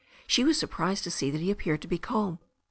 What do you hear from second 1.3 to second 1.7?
he ap